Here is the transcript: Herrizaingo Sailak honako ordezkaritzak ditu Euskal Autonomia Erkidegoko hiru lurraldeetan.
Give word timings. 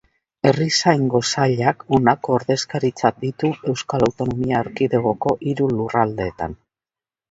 Herrizaingo 0.51 1.21
Sailak 1.33 1.85
honako 1.99 2.35
ordezkaritzak 2.39 3.21
ditu 3.27 3.53
Euskal 3.75 4.09
Autonomia 4.11 4.67
Erkidegoko 4.67 5.41
hiru 5.51 5.73
lurraldeetan. 5.81 6.63